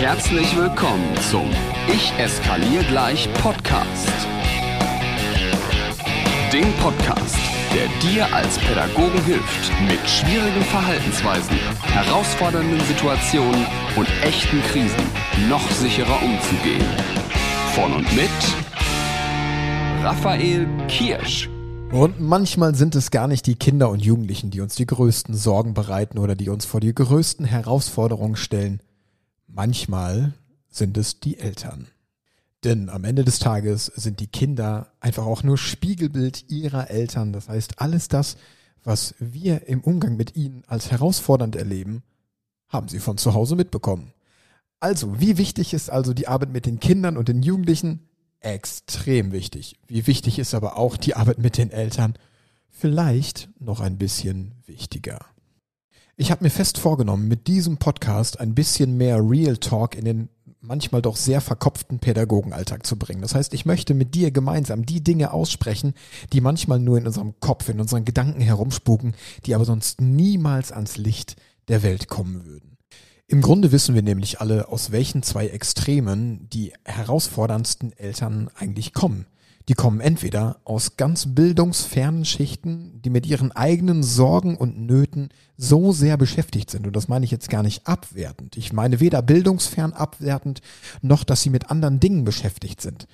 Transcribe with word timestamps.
Herzlich 0.00 0.56
willkommen 0.56 1.14
zum 1.30 1.50
Ich 1.86 2.10
eskaliere 2.18 2.84
gleich 2.84 3.28
Podcast. 3.34 4.08
Dem 6.50 6.72
Podcast, 6.80 7.36
der 7.74 7.86
dir 8.00 8.34
als 8.34 8.58
Pädagogen 8.60 9.22
hilft, 9.24 9.70
mit 9.82 10.00
schwierigen 10.08 10.62
Verhaltensweisen, 10.62 11.54
herausfordernden 11.82 12.80
Situationen 12.80 13.66
und 13.94 14.08
echten 14.22 14.62
Krisen 14.62 15.04
noch 15.50 15.70
sicherer 15.70 16.22
umzugehen. 16.22 16.88
Von 17.74 17.92
und 17.92 18.16
mit 18.16 18.30
Raphael 20.02 20.66
Kirsch. 20.88 21.50
Und 21.92 22.18
manchmal 22.18 22.74
sind 22.74 22.94
es 22.94 23.10
gar 23.10 23.28
nicht 23.28 23.44
die 23.44 23.56
Kinder 23.56 23.90
und 23.90 24.02
Jugendlichen, 24.02 24.50
die 24.50 24.62
uns 24.62 24.76
die 24.76 24.86
größten 24.86 25.34
Sorgen 25.34 25.74
bereiten 25.74 26.18
oder 26.18 26.36
die 26.36 26.48
uns 26.48 26.64
vor 26.64 26.80
die 26.80 26.94
größten 26.94 27.44
Herausforderungen 27.44 28.36
stellen. 28.36 28.80
Manchmal 29.52 30.34
sind 30.68 30.96
es 30.96 31.20
die 31.20 31.38
Eltern. 31.38 31.88
Denn 32.64 32.88
am 32.88 33.04
Ende 33.04 33.24
des 33.24 33.38
Tages 33.38 33.86
sind 33.86 34.20
die 34.20 34.26
Kinder 34.26 34.92
einfach 35.00 35.24
auch 35.24 35.42
nur 35.42 35.56
Spiegelbild 35.56 36.50
ihrer 36.50 36.90
Eltern. 36.90 37.32
Das 37.32 37.48
heißt, 37.48 37.80
alles 37.80 38.08
das, 38.08 38.36
was 38.84 39.14
wir 39.18 39.66
im 39.66 39.80
Umgang 39.80 40.16
mit 40.16 40.36
ihnen 40.36 40.62
als 40.66 40.90
herausfordernd 40.90 41.56
erleben, 41.56 42.02
haben 42.68 42.88
sie 42.88 43.00
von 43.00 43.18
zu 43.18 43.34
Hause 43.34 43.56
mitbekommen. 43.56 44.12
Also, 44.78 45.20
wie 45.20 45.36
wichtig 45.38 45.74
ist 45.74 45.90
also 45.90 46.14
die 46.14 46.28
Arbeit 46.28 46.50
mit 46.50 46.66
den 46.66 46.80
Kindern 46.80 47.16
und 47.16 47.28
den 47.28 47.42
Jugendlichen? 47.42 48.06
extrem 48.40 49.32
wichtig. 49.32 49.76
Wie 49.86 50.06
wichtig 50.06 50.38
ist 50.38 50.54
aber 50.54 50.76
auch 50.76 50.96
die 50.96 51.14
Arbeit 51.14 51.38
mit 51.38 51.58
den 51.58 51.70
Eltern? 51.70 52.14
Vielleicht 52.68 53.50
noch 53.58 53.80
ein 53.80 53.98
bisschen 53.98 54.54
wichtiger. 54.66 55.20
Ich 56.20 56.30
habe 56.30 56.44
mir 56.44 56.50
fest 56.50 56.76
vorgenommen, 56.76 57.28
mit 57.28 57.46
diesem 57.46 57.78
Podcast 57.78 58.40
ein 58.40 58.54
bisschen 58.54 58.98
mehr 58.98 59.26
Real 59.26 59.56
Talk 59.56 59.96
in 59.96 60.04
den 60.04 60.28
manchmal 60.60 61.00
doch 61.00 61.16
sehr 61.16 61.40
verkopften 61.40 61.98
Pädagogenalltag 61.98 62.84
zu 62.84 62.98
bringen. 62.98 63.22
Das 63.22 63.34
heißt, 63.34 63.54
ich 63.54 63.64
möchte 63.64 63.94
mit 63.94 64.14
dir 64.14 64.30
gemeinsam 64.30 64.84
die 64.84 65.02
Dinge 65.02 65.32
aussprechen, 65.32 65.94
die 66.34 66.42
manchmal 66.42 66.78
nur 66.78 66.98
in 66.98 67.06
unserem 67.06 67.40
Kopf, 67.40 67.70
in 67.70 67.80
unseren 67.80 68.04
Gedanken 68.04 68.42
herumspuken, 68.42 69.14
die 69.46 69.54
aber 69.54 69.64
sonst 69.64 70.02
niemals 70.02 70.72
ans 70.72 70.98
Licht 70.98 71.36
der 71.68 71.82
Welt 71.82 72.08
kommen 72.08 72.44
würden. 72.44 72.76
Im 73.26 73.40
Grunde 73.40 73.72
wissen 73.72 73.94
wir 73.94 74.02
nämlich 74.02 74.42
alle, 74.42 74.68
aus 74.68 74.92
welchen 74.92 75.22
zwei 75.22 75.46
Extremen 75.46 76.50
die 76.50 76.74
herausforderndsten 76.84 77.94
Eltern 77.94 78.50
eigentlich 78.54 78.92
kommen. 78.92 79.24
Die 79.68 79.74
kommen 79.74 80.00
entweder 80.00 80.60
aus 80.64 80.96
ganz 80.96 81.34
bildungsfernen 81.34 82.24
Schichten, 82.24 83.00
die 83.02 83.10
mit 83.10 83.26
ihren 83.26 83.52
eigenen 83.52 84.02
Sorgen 84.02 84.56
und 84.56 84.80
Nöten 84.80 85.28
so 85.56 85.92
sehr 85.92 86.16
beschäftigt 86.16 86.70
sind. 86.70 86.86
Und 86.86 86.96
das 86.96 87.08
meine 87.08 87.24
ich 87.24 87.30
jetzt 87.30 87.50
gar 87.50 87.62
nicht 87.62 87.86
abwertend. 87.86 88.56
Ich 88.56 88.72
meine 88.72 89.00
weder 89.00 89.22
bildungsfern 89.22 89.92
abwertend, 89.92 90.60
noch 91.02 91.24
dass 91.24 91.42
sie 91.42 91.50
mit 91.50 91.70
anderen 91.70 92.00
Dingen 92.00 92.24
beschäftigt 92.24 92.80
sind. 92.80 93.06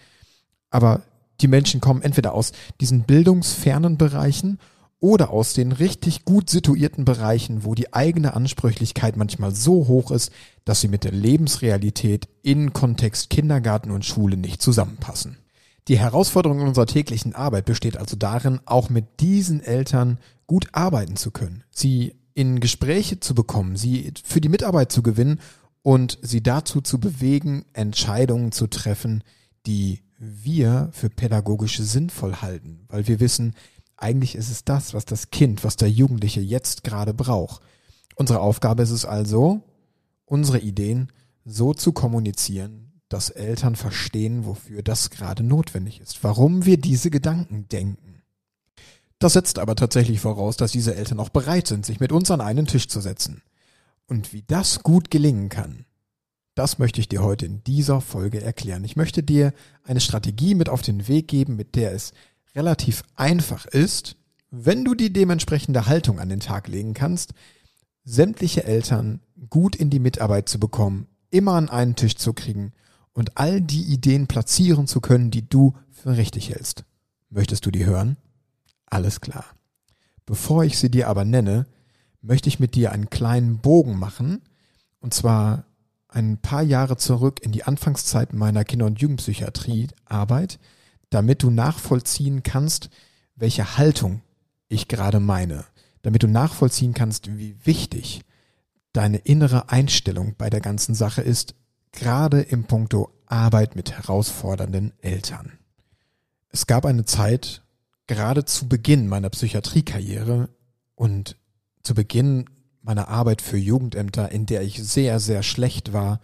Aber 0.71 1.03
die 1.41 1.49
Menschen 1.49 1.81
kommen 1.81 2.03
entweder 2.03 2.33
aus 2.33 2.53
diesen 2.81 3.03
bildungsfernen 3.03 3.99
Bereichen 3.99 4.59
oder 4.99 5.31
aus 5.31 5.53
den 5.53 5.73
richtig 5.73 6.25
gut 6.25 6.49
situierten 6.49 7.05
Bereichen, 7.05 7.65
wo 7.65 7.75
die 7.75 7.93
eigene 7.93 8.35
Ansprüchlichkeit 8.35 9.17
manchmal 9.17 9.55
so 9.55 9.89
hoch 9.89 10.11
ist, 10.11 10.33
dass 10.65 10.81
sie 10.81 10.89
mit 10.89 11.05
der 11.05 11.13
Lebensrealität 11.13 12.29
in 12.43 12.73
Kontext 12.73 13.29
Kindergarten 13.29 13.91
und 13.91 14.05
Schule 14.05 14.37
nicht 14.37 14.63
zusammenpassen. 14.63 15.37
Die 15.89 15.99
Herausforderung 15.99 16.61
in 16.61 16.69
unserer 16.69 16.87
täglichen 16.87 17.35
Arbeit 17.35 17.65
besteht 17.65 17.97
also 17.97 18.17
darin, 18.17 18.61
auch 18.65 18.91
mit 18.91 19.21
diesen 19.21 19.61
Eltern 19.61 20.19
gut 20.47 20.69
arbeiten 20.73 21.17
zu 21.17 21.31
können, 21.31 21.63
sie 21.71 22.17
in 22.35 22.61
Gespräche 22.61 23.21
zu 23.21 23.35
bekommen, 23.35 23.77
sie 23.77 24.13
für 24.25 24.41
die 24.41 24.49
Mitarbeit 24.49 24.91
zu 24.91 25.03
gewinnen 25.03 25.41
und 25.83 26.19
sie 26.23 26.43
dazu 26.43 26.81
zu 26.81 26.99
bewegen, 26.99 27.65
Entscheidungen 27.73 28.53
zu 28.53 28.67
treffen, 28.67 29.23
die 29.67 30.03
wir 30.19 30.89
für 30.93 31.09
pädagogisch 31.09 31.79
sinnvoll 31.79 32.37
halten, 32.37 32.85
weil 32.89 33.07
wir 33.07 33.21
wissen, 33.21 33.55
eigentlich 33.97 34.35
ist 34.35 34.51
es 34.51 34.65
das, 34.65 34.93
was 34.93 35.05
das 35.05 35.31
Kind, 35.31 35.65
was 35.65 35.77
der 35.77 35.91
Jugendliche 35.91 36.41
jetzt 36.41 36.85
gerade 36.85 37.15
braucht. 37.15 37.63
Unsere 38.17 38.41
Aufgabe 38.41 38.83
ist 38.83 38.91
es 38.91 39.05
also, 39.05 39.63
unsere 40.25 40.59
Ideen 40.59 41.13
so 41.45 41.73
zu 41.75 41.93
kommunizieren, 41.93 42.96
dass 43.09 43.31
Eltern 43.31 43.77
verstehen, 43.77 44.47
wofür 44.47 44.83
das 44.83 45.11
gerade 45.11 45.43
notwendig 45.43 46.01
ist, 46.01 46.25
warum 46.25 46.65
wir 46.67 46.77
diese 46.77 47.11
Gedanken 47.11 47.69
denken. 47.69 48.23
Das 49.19 49.35
setzt 49.35 49.59
aber 49.59 49.77
tatsächlich 49.77 50.21
voraus, 50.21 50.57
dass 50.57 50.73
diese 50.73 50.95
Eltern 50.95 51.21
auch 51.21 51.31
bereit 51.31 51.67
sind, 51.69 51.87
sich 51.87 52.01
mit 52.01 52.13
uns 52.13 52.31
an 52.31 52.41
einen 52.41 52.67
Tisch 52.67 52.89
zu 52.89 53.01
setzen. 53.01 53.43
Und 54.07 54.33
wie 54.33 54.43
das 54.43 54.83
gut 54.83 55.11
gelingen 55.11 55.49
kann, 55.49 55.85
das 56.55 56.79
möchte 56.79 57.01
ich 57.01 57.09
dir 57.09 57.23
heute 57.23 57.47
in 57.47 57.63
dieser 57.65 58.01
Folge 58.01 58.43
erklären. 58.43 58.85
Ich 58.85 58.97
möchte 58.97 59.23
dir 59.23 59.53
eine 59.85 60.01
Strategie 60.01 60.55
mit 60.55 60.69
auf 60.69 60.83
den 60.83 61.07
Weg 61.09 61.29
geben, 61.29 61.57
mit 61.57 61.77
der 61.77 61.93
es 61.93 62.13
relativ 62.55 63.03
einfach 63.15 63.67
ist, 63.67 64.17
wenn 64.51 64.85
du 64.85 64.95
die 64.95 65.13
dementsprechende 65.13 65.87
Haltung 65.87 66.19
an 66.19 66.29
den 66.29 66.41
Tag 66.41 66.69
legen 66.69 66.95
kannst, 66.95 67.35
sämtliche 68.05 68.65
Eltern 68.65 69.21
gut 69.51 69.77
in 69.77 69.91
die 69.91 69.99
Mitarbeit 69.99 70.49
zu 70.49 70.59
bekommen, 70.59 71.09
immer 71.31 71.55
an 71.55 71.69
einen 71.69 71.97
Tisch 71.97 72.17
zu 72.17 72.33
kriegen 72.33 72.73
und 73.17 73.39
all 73.39 73.63
die 73.63 73.83
Ideen 73.83 74.27
platzieren 74.27 74.87
zu 74.87 75.01
können, 75.01 75.31
die 75.31 75.49
du 75.49 75.75
für 75.91 76.19
richtig 76.19 76.51
hältst. 76.51 76.85
Möchtest 77.31 77.65
du 77.65 77.71
die 77.71 77.87
hören? 77.87 78.19
Alles 78.85 79.23
klar. 79.23 79.47
Bevor 80.27 80.65
ich 80.65 80.79
sie 80.79 80.91
dir 80.91 81.09
aber 81.09 81.25
nenne, 81.25 81.67
möchte 82.21 82.51
ich 82.51 82.61
mit 82.61 82.75
dir 82.75 82.93
einen 82.93 83.09
kleinen 83.09 83.59
Bogen 83.59 83.99
machen, 83.99 84.43
und 85.01 85.15
zwar 85.15 85.65
ein 86.09 86.37
paar 86.43 86.63
Jahre 86.63 86.99
zurück 86.99 87.41
in 87.43 87.53
die 87.53 87.65
Anfangszeit 87.65 88.35
meiner 88.35 88.65
Kinder- 88.65 88.85
und 88.85 89.01
Jugendpsychiatrie-Arbeit, 89.01 90.59
damit 91.09 91.43
du 91.43 91.49
nachvollziehen 91.49 92.43
kannst, 92.43 92.91
welche 93.35 93.79
Haltung 93.79 94.21
ich 94.69 94.89
gerade 94.89 95.21
meine, 95.21 95.65
damit 96.03 96.23
du 96.23 96.29
nachvollziehen 96.29 96.93
kannst, 96.93 97.35
wie 97.39 97.57
wichtig 97.65 98.21
deine 98.93 99.19
innere 99.19 99.71
Einstellung 99.71 100.35
bei 100.37 100.51
der 100.51 100.61
ganzen 100.61 100.95
Sache 100.95 101.23
ist, 101.23 101.55
gerade 101.97 102.41
im 102.41 102.65
Punkto 102.65 103.11
Arbeit 103.27 103.75
mit 103.75 103.93
herausfordernden 103.93 104.93
Eltern. 105.01 105.59
Es 106.51 106.67
gab 106.67 106.87
eine 106.87 107.05
Zeit, 107.05 107.63
gerade 108.07 108.45
zu 108.45 108.69
Beginn 108.69 109.09
meiner 109.09 109.31
Psychiatriekarriere 109.31 110.49
und 110.95 111.37
zu 111.83 111.95
Beginn 111.95 112.47
meiner 112.83 113.09
Arbeit 113.09 113.43
für 113.43 113.57
Jugendämter, 113.57 114.31
in 114.31 114.47
der 114.47 114.63
ich 114.63 114.83
sehr, 114.83 115.19
sehr 115.19 115.43
schlecht 115.43 115.93
war, 115.93 116.21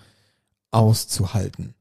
auszuhalten. 0.70 1.74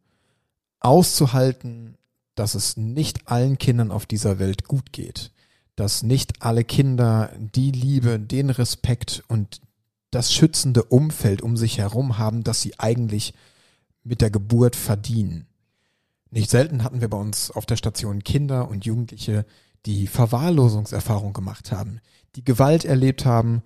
Auszuhalten, 0.79 1.97
dass 2.33 2.55
es 2.55 2.77
nicht 2.77 3.27
allen 3.27 3.59
Kindern 3.59 3.91
auf 3.91 4.07
dieser 4.07 4.39
Welt 4.39 4.67
gut 4.67 4.91
geht, 4.91 5.31
dass 5.75 6.01
nicht 6.01 6.41
alle 6.41 6.63
Kinder 6.63 7.31
die 7.37 7.71
Liebe, 7.71 8.19
den 8.19 8.49
Respekt 8.49 9.23
und 9.27 9.61
das 10.09 10.33
schützende 10.33 10.83
Umfeld 10.83 11.41
um 11.41 11.55
sich 11.55 11.77
herum 11.77 12.17
haben, 12.17 12.43
das 12.43 12.61
sie 12.61 12.79
eigentlich 12.79 13.33
mit 14.03 14.21
der 14.21 14.31
Geburt 14.31 14.75
verdienen. 14.75 15.47
Nicht 16.29 16.49
selten 16.49 16.83
hatten 16.83 17.01
wir 17.01 17.09
bei 17.09 17.17
uns 17.17 17.51
auf 17.51 17.65
der 17.65 17.75
Station 17.75 18.23
Kinder 18.23 18.69
und 18.69 18.85
Jugendliche, 18.85 19.45
die 19.85 20.07
Verwahrlosungserfahrung 20.07 21.33
gemacht 21.33 21.71
haben, 21.71 21.99
die 22.35 22.45
Gewalt 22.45 22.85
erlebt 22.85 23.25
haben, 23.25 23.63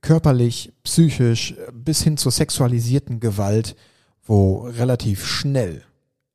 körperlich, 0.00 0.72
psychisch 0.84 1.54
bis 1.72 2.02
hin 2.02 2.16
zur 2.16 2.32
sexualisierten 2.32 3.20
Gewalt, 3.20 3.76
wo 4.24 4.62
relativ 4.62 5.26
schnell 5.26 5.82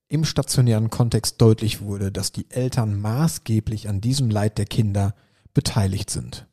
im 0.09 0.23
stationären 0.23 0.89
Kontext 0.89 1.41
deutlich 1.41 1.81
wurde, 1.81 2.11
dass 2.11 2.31
die 2.31 2.49
Eltern 2.49 2.99
maßgeblich 2.99 3.89
an 3.89 3.99
diesem 3.99 4.29
Leid 4.29 4.57
der 4.57 4.65
Kinder 4.65 5.15
beteiligt 5.53 6.09
sind. 6.09 6.47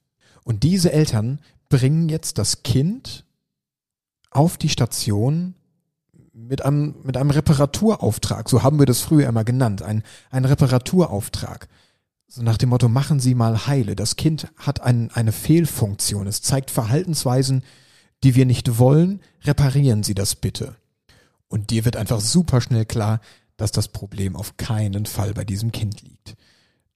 Und 0.44 0.62
diese 0.62 0.92
Eltern 0.92 1.40
bringen 1.68 2.08
jetzt 2.08 2.38
das 2.38 2.62
Kind 2.62 3.24
auf 4.30 4.56
die 4.56 4.68
Station 4.68 5.54
mit 6.34 6.64
einem, 6.64 6.96
mit 7.04 7.16
einem 7.16 7.30
Reparaturauftrag. 7.30 8.48
So 8.48 8.62
haben 8.62 8.78
wir 8.78 8.86
das 8.86 9.00
früher 9.00 9.28
immer 9.28 9.44
genannt. 9.44 9.82
Ein, 9.82 10.02
ein 10.30 10.44
Reparaturauftrag. 10.44 11.68
So 12.26 12.42
nach 12.42 12.58
dem 12.58 12.70
Motto, 12.70 12.88
machen 12.88 13.20
Sie 13.20 13.34
mal 13.34 13.66
heile. 13.66 13.94
Das 13.94 14.16
Kind 14.16 14.48
hat 14.56 14.80
ein, 14.80 15.10
eine 15.12 15.32
Fehlfunktion. 15.32 16.26
Es 16.26 16.42
zeigt 16.42 16.70
Verhaltensweisen, 16.70 17.62
die 18.24 18.34
wir 18.34 18.46
nicht 18.46 18.78
wollen. 18.78 19.20
Reparieren 19.42 20.02
Sie 20.02 20.14
das 20.14 20.34
bitte. 20.34 20.74
Und 21.46 21.70
dir 21.70 21.84
wird 21.84 21.96
einfach 21.96 22.20
super 22.20 22.60
schnell 22.60 22.84
klar, 22.84 23.20
dass 23.56 23.70
das 23.70 23.88
Problem 23.88 24.34
auf 24.34 24.56
keinen 24.56 25.06
Fall 25.06 25.32
bei 25.34 25.44
diesem 25.44 25.70
Kind 25.70 26.02
liegt. 26.02 26.34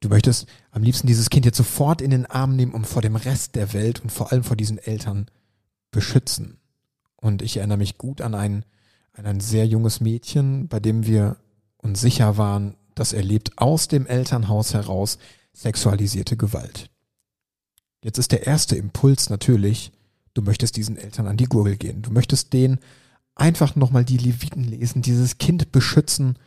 Du 0.00 0.08
möchtest 0.08 0.46
am 0.72 0.82
liebsten 0.82 1.06
dieses 1.06 1.30
Kind 1.30 1.44
jetzt 1.44 1.56
sofort 1.56 2.02
in 2.02 2.10
den 2.10 2.26
Arm 2.26 2.56
nehmen, 2.56 2.72
um 2.72 2.84
vor 2.84 3.02
dem 3.02 3.14
Rest 3.14 3.54
der 3.54 3.72
Welt 3.72 4.00
und 4.00 4.10
vor 4.10 4.32
allem 4.32 4.42
vor 4.42 4.56
diesen 4.56 4.78
Eltern 4.78 5.26
beschützen. 5.92 6.58
Und 7.16 7.42
ich 7.42 7.56
erinnere 7.56 7.78
mich 7.78 7.98
gut 7.98 8.20
an 8.20 8.34
ein, 8.34 8.52
an 8.52 8.64
ein 9.26 9.40
sehr 9.40 9.66
junges 9.66 10.00
Mädchen, 10.00 10.68
bei 10.68 10.80
dem 10.80 11.06
wir 11.06 11.36
uns 11.78 12.00
sicher 12.00 12.36
waren, 12.36 12.76
das 12.94 13.12
erlebt 13.12 13.52
aus 13.56 13.88
dem 13.88 14.06
Elternhaus 14.06 14.74
heraus 14.74 15.18
sexualisierte 15.52 16.36
Gewalt. 16.36 16.90
Jetzt 18.02 18.18
ist 18.18 18.32
der 18.32 18.46
erste 18.46 18.76
Impuls 18.76 19.28
natürlich, 19.30 19.92
du 20.34 20.42
möchtest 20.42 20.76
diesen 20.76 20.96
Eltern 20.96 21.26
an 21.26 21.36
die 21.36 21.46
Gurgel 21.46 21.76
gehen. 21.76 22.02
Du 22.02 22.12
möchtest 22.12 22.52
denen 22.52 22.78
einfach 23.34 23.76
nochmal 23.76 24.04
die 24.04 24.18
Leviten 24.18 24.64
lesen, 24.64 25.02
dieses 25.02 25.38
Kind 25.38 25.72
beschützen. 25.72 26.38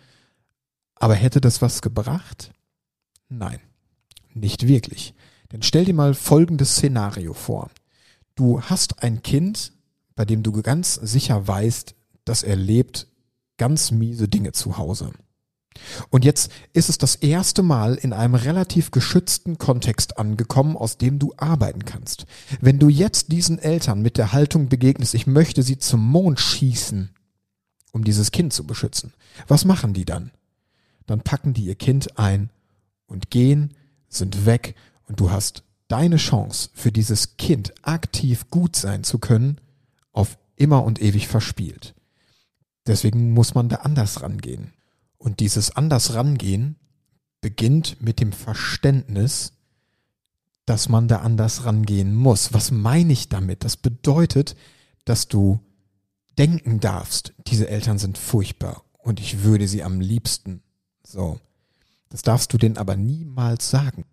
Aber 0.96 1.16
hätte 1.16 1.42
das 1.42 1.62
was 1.62 1.82
gebracht? 1.82 2.52
Nein, 3.28 3.60
nicht 4.34 4.68
wirklich. 4.68 5.14
Denn 5.52 5.62
stell 5.62 5.86
dir 5.86 5.94
mal 5.94 6.14
folgendes 6.14 6.72
Szenario 6.76 7.34
vor. 7.34 7.70
Du 8.36 8.62
hast 8.62 9.04
ein 9.04 9.22
Kind, 9.24 9.74
bei 10.16 10.26
dem 10.26 10.44
du 10.44 10.52
ganz 10.62 10.96
sicher 10.96 11.48
weißt, 11.48 11.96
dass 12.26 12.44
er 12.44 12.56
lebt 12.56 13.08
ganz 13.58 13.92
miese 13.92 14.28
Dinge 14.28 14.52
zu 14.54 14.78
Hause. 14.78 15.12
Und 16.10 16.26
jetzt 16.26 16.52
ist 16.74 16.90
es 16.90 16.98
das 16.98 17.16
erste 17.16 17.64
Mal 17.64 17.96
in 17.96 18.14
einem 18.14 18.36
relativ 18.36 18.92
geschützten 18.92 19.58
Kontext 19.58 20.18
angekommen, 20.18 20.76
aus 20.76 20.98
dem 20.98 21.18
du 21.20 21.34
arbeiten 21.38 21.86
kannst. 21.86 22.26
Wenn 22.60 22.80
du 22.80 22.90
jetzt 22.90 23.32
diesen 23.32 23.58
Eltern 23.60 24.02
mit 24.02 24.18
der 24.18 24.34
Haltung 24.34 24.68
begegnest, 24.68 25.14
ich 25.14 25.28
möchte 25.28 25.64
sie 25.64 25.78
zum 25.78 26.06
Mond 26.06 26.40
schießen, 26.40 27.12
um 27.94 28.04
dieses 28.04 28.32
Kind 28.32 28.54
zu 28.54 28.66
beschützen, 28.66 29.14
was 29.48 29.66
machen 29.66 29.94
die 29.94 30.06
dann? 30.06 30.32
Dann 31.06 31.22
packen 31.22 31.54
die 31.54 31.66
ihr 31.66 31.76
Kind 31.76 32.18
ein 32.20 32.50
und 33.08 33.30
gehen, 33.30 33.74
sind 34.08 34.46
weg 34.46 34.76
und 35.08 35.20
du 35.20 35.32
hast 35.32 35.64
deine 35.88 36.18
Chance 36.18 36.70
für 36.74 36.92
dieses 36.92 37.38
Kind 37.38 37.74
aktiv 37.82 38.50
gut 38.50 38.76
sein 38.76 39.04
zu 39.04 39.20
können, 39.20 39.60
auf 40.12 40.38
immer 40.56 40.84
und 40.84 41.02
ewig 41.02 41.28
verspielt. 41.28 41.96
Deswegen 42.88 43.32
muss 43.34 43.54
man 43.54 43.70
da 43.70 43.78
anders 43.78 44.22
rangehen. 44.22 44.74
Und 45.18 45.40
dieses 45.40 45.76
anders 45.76 46.14
rangehen 46.16 46.78
beginnt 47.42 48.02
mit 48.02 48.20
dem 48.20 48.32
Verständnis, 48.32 49.54
dass 50.66 50.90
man 50.90 51.08
da 51.08 51.18
anders 51.18 51.66
rangehen 51.66 52.16
muss. 52.16 52.54
Was 52.54 52.72
meine 52.72 53.14
ich 53.14 53.30
damit? 53.30 53.64
Das 53.64 53.78
bedeutet, 53.78 54.56
dass 55.06 55.28
du 55.28 55.60
denken 56.38 56.80
darfst, 56.80 57.34
diese 57.48 57.68
Eltern 57.68 57.98
sind 57.98 58.18
furchtbar 58.18 58.84
und 59.00 59.20
ich 59.20 59.44
würde 59.44 59.68
sie 59.68 59.84
am 59.84 60.00
liebsten. 60.00 60.64
So. 61.04 61.40
Das 62.10 62.22
darfst 62.22 62.52
du 62.54 62.58
denen 62.58 62.78
aber 62.78 62.96
niemals 62.96 63.70
sagen. 63.70 64.06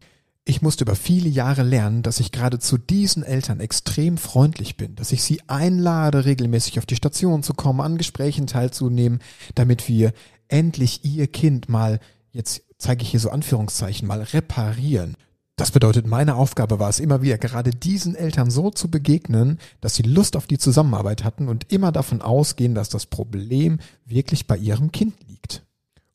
Ich 0.48 0.62
musste 0.62 0.84
über 0.84 0.96
viele 0.96 1.28
Jahre 1.28 1.62
lernen, 1.62 2.02
dass 2.02 2.20
ich 2.20 2.32
gerade 2.32 2.58
zu 2.58 2.78
diesen 2.78 3.22
Eltern 3.22 3.60
extrem 3.60 4.16
freundlich 4.16 4.78
bin, 4.78 4.94
dass 4.94 5.12
ich 5.12 5.22
sie 5.22 5.42
einlade, 5.46 6.24
regelmäßig 6.24 6.78
auf 6.78 6.86
die 6.86 6.96
Station 6.96 7.42
zu 7.42 7.52
kommen, 7.52 7.82
an 7.82 7.98
Gesprächen 7.98 8.46
teilzunehmen, 8.46 9.20
damit 9.56 9.88
wir 9.88 10.14
endlich 10.48 11.04
ihr 11.04 11.26
Kind 11.26 11.68
mal, 11.68 12.00
jetzt 12.32 12.62
zeige 12.78 13.02
ich 13.02 13.10
hier 13.10 13.20
so 13.20 13.28
Anführungszeichen, 13.28 14.08
mal 14.08 14.22
reparieren. 14.22 15.18
Das 15.56 15.70
bedeutet, 15.70 16.06
meine 16.06 16.36
Aufgabe 16.36 16.78
war 16.78 16.88
es 16.88 16.98
immer 16.98 17.20
wieder, 17.20 17.36
gerade 17.36 17.68
diesen 17.68 18.14
Eltern 18.14 18.50
so 18.50 18.70
zu 18.70 18.90
begegnen, 18.90 19.58
dass 19.82 19.96
sie 19.96 20.02
Lust 20.02 20.34
auf 20.34 20.46
die 20.46 20.56
Zusammenarbeit 20.56 21.24
hatten 21.24 21.48
und 21.48 21.70
immer 21.70 21.92
davon 21.92 22.22
ausgehen, 22.22 22.74
dass 22.74 22.88
das 22.88 23.04
Problem 23.04 23.80
wirklich 24.06 24.46
bei 24.46 24.56
ihrem 24.56 24.92
Kind 24.92 25.12
liegt. 25.28 25.66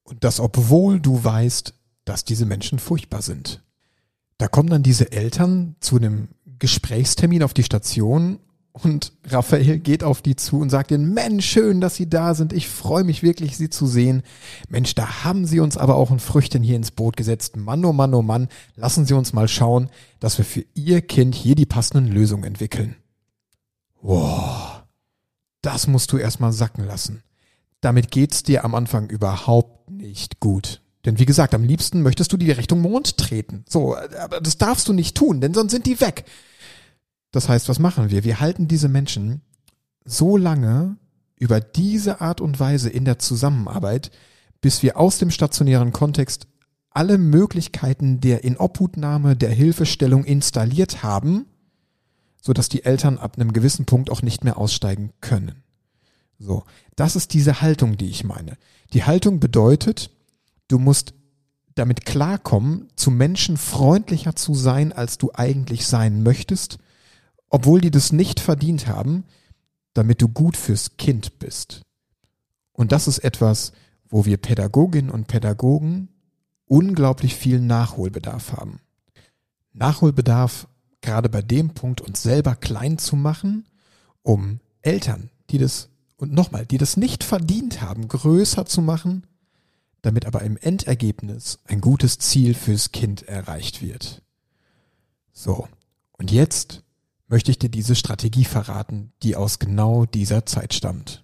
Und 0.02 0.24
das, 0.24 0.40
obwohl 0.40 1.00
du 1.00 1.24
weißt, 1.24 1.76
dass 2.04 2.26
diese 2.26 2.48
Menschen 2.48 2.80
furchtbar 2.80 3.22
sind. 3.22 3.62
Da 4.38 4.48
kommen 4.48 4.70
dann 4.70 4.84
diese 4.84 5.12
Eltern 5.12 5.76
zu 5.80 5.98
einem 5.98 6.30
Gesprächstermin 6.60 7.44
auf 7.44 7.54
die 7.54 7.64
Station 7.64 8.40
und 8.74 9.14
Raphael 9.28 9.78
geht 9.78 10.04
auf 10.04 10.24
die 10.24 10.36
zu 10.36 10.60
und 10.60 10.72
sagt 10.72 10.90
ihnen, 10.90 11.14
Mensch, 11.14 11.46
schön, 11.46 11.80
dass 11.80 11.96
Sie 11.96 12.10
da 12.10 12.34
sind. 12.34 12.54
Ich 12.54 12.68
freue 12.68 13.04
mich 13.04 13.22
wirklich, 13.22 13.56
Sie 13.56 13.70
zu 13.70 13.86
sehen. 13.86 14.24
Mensch, 14.68 14.96
da 14.96 15.24
haben 15.24 15.46
Sie 15.46 15.60
uns 15.60 15.78
aber 15.78 15.96
auch 15.96 16.10
ein 16.10 16.20
Früchtchen 16.20 16.64
hier 16.64 16.76
ins 16.76 16.90
Boot 16.90 17.16
gesetzt. 17.16 17.56
Mann, 17.56 17.86
oh 17.86 17.94
Mann, 17.94 18.16
oh 18.16 18.24
Mann, 18.24 18.48
lassen 18.76 19.06
Sie 19.06 19.14
uns 19.14 19.32
mal 19.32 19.48
schauen, 19.48 19.90
dass 20.20 20.40
wir 20.40 20.46
für 20.46 20.66
Ihr 20.74 21.02
Kind 21.02 21.36
hier 21.36 21.54
die 21.54 21.68
passenden 21.68 22.12
Lösungen 22.12 22.46
entwickeln. 22.46 22.96
Wow, 24.02 24.82
das 25.62 25.86
musst 25.86 26.12
du 26.12 26.18
erstmal 26.18 26.52
sacken 26.52 26.84
lassen. 26.84 27.22
Damit 27.80 28.10
geht's 28.10 28.42
dir 28.42 28.66
am 28.66 28.74
Anfang 28.74 29.08
überhaupt 29.10 29.92
nicht 29.92 30.40
gut. 30.40 30.83
Denn 31.06 31.20
wie 31.20 31.26
gesagt, 31.26 31.54
am 31.54 31.64
liebsten 31.64 32.02
möchtest 32.02 32.32
du 32.32 32.38
die 32.38 32.52
Richtung 32.52 32.82
Mond 32.82 33.18
treten. 33.18 33.66
So, 33.68 33.96
aber 33.96 34.40
das 34.40 34.58
darfst 34.58 34.88
du 34.88 34.94
nicht 34.94 35.16
tun, 35.16 35.42
denn 35.42 35.54
sonst 35.54 35.72
sind 35.72 35.86
die 35.86 36.00
weg. 36.00 36.26
Das 37.32 37.50
heißt, 37.50 37.68
was 37.68 37.80
machen 37.80 38.10
wir? 38.10 38.24
Wir 38.24 38.40
halten 38.40 38.68
diese 38.68 38.88
Menschen 38.88 39.42
so 40.06 40.38
lange 40.38 40.98
über 41.38 41.60
diese 41.60 42.22
Art 42.22 42.40
und 42.40 42.60
Weise 42.60 42.90
in 42.90 43.06
der 43.06 43.20
Zusammenarbeit, 43.20 44.12
bis 44.62 44.82
wir 44.82 44.98
aus 44.98 45.18
dem 45.18 45.32
stationären 45.32 45.92
Kontext 45.92 46.48
alle 46.90 47.18
Möglichkeiten 47.18 48.22
der 48.22 48.44
Inobhutnahme, 48.44 49.36
der 49.36 49.50
Hilfestellung 49.50 50.24
installiert 50.24 51.04
haben, 51.04 51.48
so 52.40 52.54
dass 52.54 52.70
die 52.70 52.86
Eltern 52.86 53.18
ab 53.18 53.36
einem 53.36 53.52
gewissen 53.52 53.86
Punkt 53.86 54.10
auch 54.10 54.22
nicht 54.22 54.44
mehr 54.44 54.58
aussteigen 54.58 55.12
können. 55.20 55.64
So. 56.40 56.64
Das 56.96 57.16
ist 57.16 57.34
diese 57.34 57.62
Haltung, 57.62 57.98
die 57.98 58.10
ich 58.10 58.24
meine. 58.24 58.58
Die 58.94 59.04
Haltung 59.04 59.40
bedeutet, 59.40 60.12
Du 60.74 60.80
musst 60.80 61.14
damit 61.76 62.04
klarkommen, 62.04 62.88
zu 62.96 63.12
Menschen 63.12 63.58
freundlicher 63.58 64.36
zu 64.36 64.56
sein, 64.56 64.92
als 64.92 65.20
du 65.20 65.30
eigentlich 65.32 65.86
sein 65.86 66.24
möchtest, 66.24 66.80
obwohl 67.48 67.80
die 67.80 67.92
das 67.92 68.12
nicht 68.12 68.40
verdient 68.40 68.88
haben, 68.88 69.24
damit 69.94 70.20
du 70.24 70.28
gut 70.28 70.58
fürs 70.58 70.98
Kind 70.98 71.38
bist. 71.38 71.84
Und 72.72 72.92
das 72.92 73.08
ist 73.08 73.20
etwas, 73.20 73.74
wo 74.10 74.26
wir 74.26 74.38
Pädagoginnen 74.38 75.12
und 75.12 75.28
Pädagogen 75.28 76.10
unglaublich 76.66 77.36
viel 77.36 77.60
Nachholbedarf 77.60 78.54
haben. 78.54 78.80
Nachholbedarf 79.74 80.68
gerade 81.02 81.30
bei 81.30 81.44
dem 81.44 81.76
Punkt, 81.76 82.02
uns 82.02 82.24
selber 82.24 82.56
klein 82.56 82.98
zu 82.98 83.16
machen, 83.16 83.68
um 84.24 84.60
Eltern, 84.82 85.30
die 85.52 85.60
das, 85.60 85.90
und 86.18 86.34
nochmal, 86.34 86.66
die 86.66 86.80
das 86.80 86.98
nicht 86.98 87.24
verdient 87.24 87.84
haben, 87.84 88.08
größer 88.08 88.66
zu 88.66 88.82
machen, 88.82 89.28
damit 90.04 90.28
aber 90.28 90.42
im 90.44 90.58
Endergebnis 90.58 91.60
ein 91.66 91.82
gutes 91.82 92.20
Ziel 92.20 92.54
fürs 92.54 92.92
Kind 92.92 93.24
erreicht 93.24 93.82
wird. 93.82 94.22
So, 95.32 95.68
und 96.12 96.30
jetzt 96.32 96.84
möchte 97.28 97.50
ich 97.50 97.58
dir 97.58 97.70
diese 97.70 97.96
Strategie 97.96 98.46
verraten, 98.46 99.14
die 99.24 99.36
aus 99.36 99.58
genau 99.58 100.06
dieser 100.06 100.46
Zeit 100.46 100.74
stammt. 100.76 101.24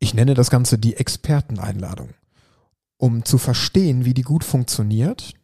Ich 0.00 0.14
nenne 0.14 0.34
das 0.34 0.50
Ganze 0.50 0.78
die 0.78 0.96
Experteneinladung. 0.96 2.10
Um 2.96 3.24
zu 3.24 3.38
verstehen, 3.38 4.04
wie 4.04 4.14
die 4.14 4.22
gut 4.22 4.44
funktioniert, 4.44 5.34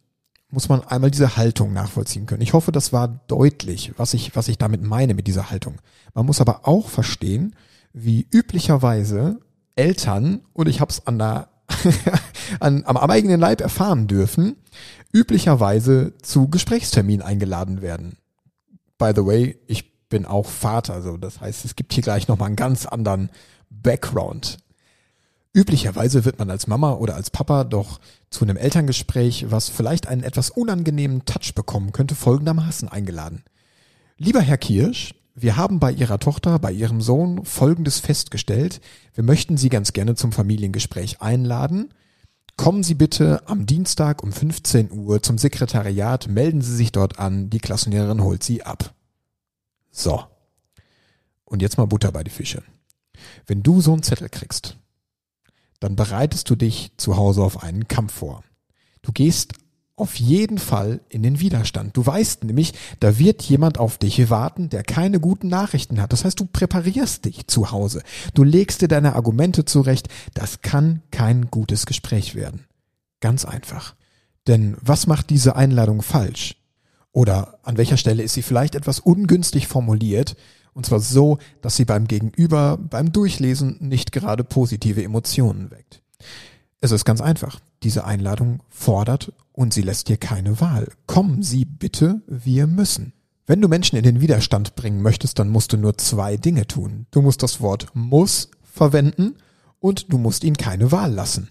muss 0.51 0.69
man 0.69 0.83
einmal 0.83 1.11
diese 1.11 1.37
Haltung 1.37 1.73
nachvollziehen 1.73 2.27
können. 2.27 2.43
Ich 2.43 2.55
hoffe, 2.55 2.73
das 2.73 2.93
war 2.93 3.07
deutlich, 3.07 3.93
was 3.99 4.15
ich, 4.15 4.35
was 4.35 4.49
ich 4.49 4.59
damit 4.59 4.83
meine 4.83 5.15
mit 5.15 5.27
dieser 5.27 5.51
Haltung. 5.51 5.81
Man 6.15 6.27
muss 6.27 6.41
aber 6.41 6.67
auch 6.67 6.89
verstehen, 6.89 7.55
wie 7.93 8.27
üblicherweise 8.33 9.41
Eltern, 9.77 10.41
und 10.53 10.69
ich 10.69 10.81
habe 10.81 10.91
es 10.91 11.07
an 11.07 11.19
der 11.19 11.49
an, 12.59 12.85
am, 12.85 12.97
am 12.97 13.11
eigenen 13.11 13.41
Leib 13.41 13.61
erfahren 13.61 14.07
dürfen, 14.07 14.57
üblicherweise 15.13 16.15
zu 16.23 16.49
Gesprächsterminen 16.49 17.23
eingeladen 17.23 17.83
werden. 17.83 18.17
By 18.99 19.13
the 19.15 19.25
way, 19.25 19.59
ich 19.67 20.09
bin 20.09 20.27
auch 20.27 20.47
Vater, 20.47 20.95
also 20.95 21.17
das 21.17 21.41
heißt, 21.41 21.65
es 21.65 21.77
gibt 21.77 21.93
hier 21.93 22.03
gleich 22.03 22.29
nochmal 22.29 22.49
einen 22.49 22.57
ganz 22.57 22.87
anderen 22.87 23.31
Background. 23.71 24.59
Üblicherweise 25.53 26.25
wird 26.25 26.39
man 26.39 26.51
als 26.51 26.67
Mama 26.67 26.93
oder 26.93 27.17
als 27.17 27.31
Papa 27.31 27.65
doch 27.65 28.01
zu 28.31 28.45
einem 28.45 28.57
Elterngespräch, 28.57 29.51
was 29.51 29.69
vielleicht 29.69 30.07
einen 30.07 30.23
etwas 30.23 30.51
unangenehmen 30.51 31.25
Touch 31.25 31.55
bekommen 31.55 31.93
könnte, 31.93 32.15
folgendermaßen 32.15 32.89
eingeladen. 32.89 33.43
Lieber 34.17 34.41
Herr 34.41 34.59
Kirsch, 34.59 35.15
wir 35.35 35.57
haben 35.57 35.81
bei 35.81 35.91
Ihrer 35.91 36.19
Tochter, 36.19 36.59
bei 36.59 36.71
Ihrem 36.71 37.01
Sohn 37.01 37.45
Folgendes 37.45 37.99
festgestellt. 37.99 38.81
Wir 39.15 39.25
möchten 39.25 39.57
Sie 39.57 39.71
ganz 39.71 39.93
gerne 39.93 40.15
zum 40.15 40.33
Familiengespräch 40.33 41.21
einladen. 41.21 41.95
Kommen 42.61 42.83
Sie 42.83 42.93
bitte 42.93 43.43
am 43.49 43.65
Dienstag 43.65 44.23
um 44.23 44.33
15 44.33 44.93
Uhr 44.93 45.23
zum 45.23 45.39
Sekretariat, 45.39 46.29
melden 46.29 46.61
Sie 46.61 46.77
sich 46.77 46.93
dort 46.93 47.19
an, 47.19 47.49
die 47.49 47.59
Klassenlehrerin 47.59 48.23
holt 48.23 48.45
Sie 48.45 48.63
ab. 48.63 48.93
So. 49.91 50.27
Und 51.47 51.63
jetzt 51.63 51.79
mal 51.79 51.87
Butter 51.87 52.13
bei 52.13 52.23
die 52.23 52.31
Fische. 52.31 52.63
Wenn 53.47 53.63
du 53.63 53.81
so 53.81 53.95
einen 53.95 54.03
Zettel 54.03 54.29
kriegst, 54.29 54.77
dann 55.79 55.97
bereitest 55.97 56.51
du 56.51 56.55
dich 56.55 56.93
zu 56.99 57.17
Hause 57.17 57.43
auf 57.43 57.63
einen 57.63 57.89
Kampf 57.89 58.13
vor. 58.13 58.45
Du 59.01 59.11
gehst 59.11 59.55
auf 60.01 60.17
jeden 60.17 60.59
Fall 60.59 61.01
in 61.09 61.23
den 61.23 61.41
Widerstand. 61.41 61.97
Du 61.97 62.05
weißt 62.05 62.45
nämlich, 62.45 62.73
da 63.01 63.19
wird 63.19 63.43
jemand 63.43 63.79
auf 63.79 63.99
dich 63.99 64.31
warten, 64.31 64.69
der 64.69 64.83
keine 64.83 65.21
guten 65.21 65.49
Nachrichten 65.49 66.01
hat. 66.01 66.13
Das 66.13 66.25
heißt, 66.25 66.41
du 66.41 66.47
präparierst 66.47 67.25
dich 67.25 67.47
zu 67.47 67.71
Hause. 67.71 68.03
Du 68.35 68.43
legst 68.43 68.83
dir 68.83 68.89
deine 68.89 69.15
Argumente 69.15 69.65
zurecht. 69.65 70.09
Das 70.35 70.63
kann 70.63 71.03
kein 71.11 71.51
gutes 71.51 71.87
Gespräch 71.87 72.35
werden. 72.35 72.67
Ganz 73.21 73.45
einfach. 73.45 73.95
Denn 74.47 74.77
was 74.81 75.07
macht 75.07 75.31
diese 75.31 75.57
Einladung 75.57 76.03
falsch? 76.03 76.57
Oder 77.13 77.59
an 77.63 77.77
welcher 77.77 77.97
Stelle 77.97 78.23
ist 78.23 78.35
sie 78.35 78.43
vielleicht 78.43 78.75
etwas 78.75 79.01
ungünstig 79.01 79.67
formuliert? 79.67 80.37
Und 80.73 80.87
zwar 80.87 81.01
so, 81.01 81.39
dass 81.63 81.77
sie 81.77 81.85
beim 81.85 82.07
Gegenüber 82.07 82.79
beim 82.79 83.13
Durchlesen 83.13 83.77
nicht 83.81 84.13
gerade 84.13 84.45
positive 84.45 85.03
Emotionen 85.03 85.71
weckt. 85.71 86.03
Es 86.81 86.93
ist 86.93 87.05
ganz 87.05 87.21
einfach. 87.21 87.61
Diese 87.83 88.05
Einladung 88.05 88.61
fordert 88.69 89.33
und 89.53 89.75
sie 89.75 89.83
lässt 89.83 90.09
dir 90.09 90.17
keine 90.17 90.61
Wahl. 90.61 90.89
Kommen 91.07 91.43
Sie 91.43 91.65
bitte, 91.65 92.23
wir 92.27 92.67
müssen. 92.67 93.13
Wenn 93.47 93.61
du 93.61 93.69
Menschen 93.69 93.97
in 93.97 94.05
den 94.05 94.21
Widerstand 94.21 94.77
bringen 94.77 95.03
möchtest, 95.03 95.39
dann 95.39 95.49
musst 95.49 95.73
du 95.73 95.77
nur 95.77 95.99
zwei 95.99 96.37
Dinge 96.37 96.67
tun. 96.67 97.07
Du 97.11 97.21
musst 97.21 97.43
das 97.43 97.61
Wort 97.61 97.89
muss 97.95 98.51
verwenden 98.63 99.35
und 99.81 100.13
du 100.13 100.19
musst 100.19 100.45
ihn 100.45 100.57
keine 100.57 100.93
Wahl 100.93 101.13
lassen. 101.13 101.51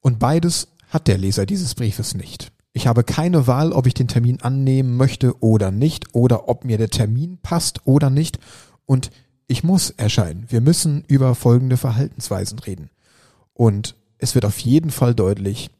Und 0.00 0.18
beides 0.18 0.68
hat 0.88 1.06
der 1.06 1.18
Leser 1.18 1.46
dieses 1.46 1.74
Briefes 1.74 2.14
nicht. 2.14 2.52
Ich 2.72 2.86
habe 2.86 3.04
keine 3.04 3.46
Wahl, 3.46 3.72
ob 3.72 3.86
ich 3.86 3.94
den 3.94 4.08
Termin 4.08 4.40
annehmen 4.40 4.96
möchte 4.96 5.40
oder 5.42 5.70
nicht, 5.70 6.14
oder 6.14 6.48
ob 6.48 6.64
mir 6.64 6.78
der 6.78 6.90
Termin 6.90 7.38
passt 7.42 7.86
oder 7.86 8.10
nicht. 8.10 8.38
Und 8.86 9.10
ich 9.46 9.64
muss 9.64 9.90
erscheinen. 9.90 10.46
Wir 10.48 10.60
müssen 10.60 11.04
über 11.06 11.34
folgende 11.34 11.76
Verhaltensweisen 11.76 12.58
reden. 12.58 12.90
Und 13.54 13.96
es 14.20 14.34
wird 14.34 14.44
auf 14.44 14.58
jeden 14.58 14.90
Fall 14.90 15.14
deutlich, 15.14 15.70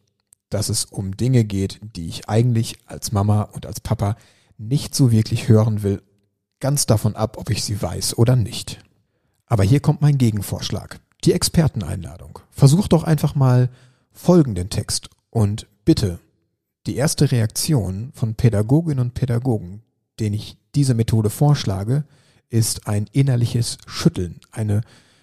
dass 0.48 0.68
es 0.68 0.84
um 0.84 1.16
Dinge 1.16 1.44
geht, 1.44 1.80
die 1.94 2.08
ich 2.08 2.28
eigentlich 2.28 2.78
als 2.86 3.12
Mama 3.12 3.42
und 3.42 3.66
als 3.66 3.80
Papa 3.80 4.16
nicht 4.58 4.94
so 4.94 5.12
wirklich 5.12 5.48
hören 5.48 5.82
will, 5.82 6.02
ganz 6.58 6.86
davon 6.86 7.16
ab, 7.16 7.36
ob 7.38 7.50
ich 7.50 7.62
sie 7.62 7.80
weiß 7.80 8.18
oder 8.18 8.36
nicht. 8.36 8.82
Aber 9.46 9.64
hier 9.64 9.80
kommt 9.80 10.00
mein 10.00 10.18
Gegenvorschlag. 10.18 11.00
Die 11.24 11.32
Experteneinladung. 11.32 12.38
Versuch 12.50 12.88
doch 12.88 13.04
einfach 13.04 13.34
mal 13.34 13.70
folgenden 14.12 14.70
Text 14.70 15.10
und 15.30 15.66
bitte 15.84 16.18
die 16.86 16.96
erste 16.96 17.30
Reaktion 17.30 18.10
von 18.14 18.34
Pädagoginnen 18.34 19.00
und 19.00 19.14
Pädagogen, 19.14 19.82
denen 20.18 20.34
ich 20.34 20.56
diese 20.74 20.94
Methode 20.94 21.30
vorschlage, 21.30 22.04
ist 22.48 22.86
ein 22.86 23.06
innerliches 23.12 23.78
Schütteln, 23.86 24.40
eine, 24.50 24.80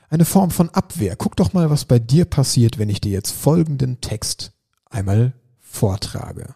eine 0.10 0.26
Form 0.26 0.52
von 0.52 0.70
Abwehr. 0.70 1.16
Guck 1.16 1.36
doch 1.36 1.54
mal, 1.54 1.70
was 1.70 1.86
bei 1.86 2.00
dir 2.00 2.26
passiert, 2.26 2.78
wenn 2.78 2.90
ich 2.90 3.02
dir 3.02 3.12
jetzt 3.12 3.32
folgenden 3.32 4.02
Text 4.02 4.54
einmal 4.90 5.34
vortrage. 5.60 6.56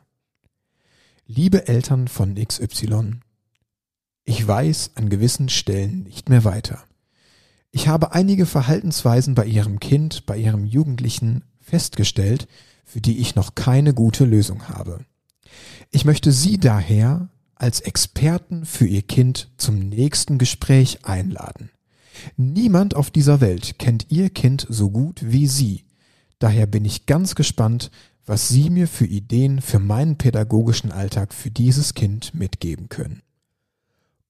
Liebe 1.26 1.68
Eltern 1.68 2.08
von 2.08 2.36
XY, 2.36 3.20
ich 4.24 4.48
weiß 4.48 4.92
an 4.96 5.10
gewissen 5.10 5.50
Stellen 5.50 6.04
nicht 6.04 6.30
mehr 6.30 6.44
weiter. 6.44 6.84
Ich 7.72 7.88
habe 7.88 8.14
einige 8.14 8.46
Verhaltensweisen 8.46 9.34
bei 9.34 9.46
Ihrem 9.46 9.80
Kind, 9.80 10.26
bei 10.26 10.38
Ihrem 10.38 10.66
Jugendlichen 10.66 11.44
festgestellt, 11.60 12.48
für 12.84 13.00
die 13.00 13.20
ich 13.20 13.36
noch 13.36 13.56
keine 13.56 13.94
gute 13.94 14.26
Lösung 14.26 14.68
habe. 14.68 15.06
Ich 15.90 16.06
möchte 16.06 16.32
Sie 16.32 16.58
daher 16.58 17.30
als 17.56 17.80
Experten 17.80 18.66
für 18.66 18.86
Ihr 18.86 19.04
Kind 19.04 19.50
zum 19.58 19.80
nächsten 19.80 20.38
Gespräch 20.38 21.06
einladen. 21.06 21.70
Niemand 22.38 22.96
auf 22.96 23.12
dieser 23.12 23.42
Welt 23.42 23.80
kennt 23.80 24.08
Ihr 24.10 24.30
Kind 24.30 24.66
so 24.70 24.90
gut 24.90 25.22
wie 25.24 25.48
Sie. 25.48 25.86
Daher 26.40 26.66
bin 26.66 26.86
ich 26.86 27.06
ganz 27.06 27.36
gespannt, 27.36 27.92
was 28.26 28.48
Sie 28.48 28.70
mir 28.70 28.88
für 28.88 29.06
Ideen 29.06 29.62
für 29.62 29.80
meinen 29.80 30.18
pädagogischen 30.18 30.92
Alltag 30.92 31.34
für 31.34 31.52
dieses 31.52 31.94
Kind 31.94 32.34
mitgeben 32.34 32.90
können. 32.90 33.22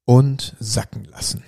Und 0.06 0.56
sacken 0.60 1.06
lassen. 1.06 1.44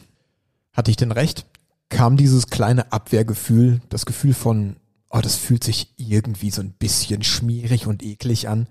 Hatte 0.72 0.92
ich 0.92 0.98
denn 0.98 1.12
recht? 1.12 1.46
Kam 1.90 2.18
dieses 2.18 2.48
kleine 2.48 2.92
Abwehrgefühl, 2.92 3.82
das 3.90 4.06
Gefühl 4.06 4.34
von, 4.34 4.78
oh, 5.10 5.20
das 5.22 5.36
fühlt 5.36 5.64
sich 5.64 5.94
irgendwie 5.98 6.50
so 6.50 6.62
ein 6.62 6.72
bisschen 6.72 7.24
schmierig 7.24 7.88
und 7.88 8.04
eklig 8.04 8.48
an? 8.48 8.68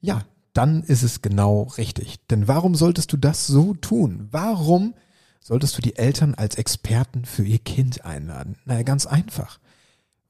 Ja, 0.00 0.24
dann 0.52 0.82
ist 0.82 1.02
es 1.02 1.22
genau 1.22 1.62
richtig. 1.76 2.18
Denn 2.28 2.46
warum 2.46 2.74
solltest 2.74 3.12
du 3.12 3.16
das 3.16 3.46
so 3.46 3.74
tun? 3.74 4.28
Warum 4.30 4.94
solltest 5.42 5.76
du 5.76 5.82
die 5.82 5.96
Eltern 5.96 6.34
als 6.34 6.56
Experten 6.56 7.24
für 7.24 7.44
ihr 7.44 7.58
Kind 7.58 8.04
einladen? 8.04 8.56
Naja, 8.64 8.82
ganz 8.82 9.06
einfach 9.06 9.58